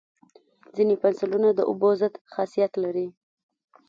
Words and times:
ځینې 0.75 0.95
پنسلونه 1.01 1.49
د 1.53 1.59
اوبو 1.69 1.89
ضد 2.01 2.13
خاصیت 2.33 2.71
لري. 2.83 3.07